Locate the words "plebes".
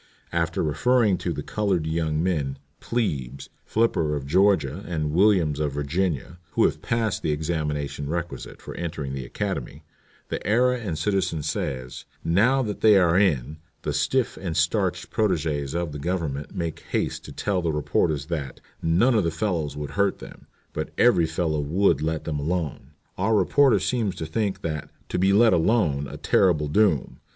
2.79-3.49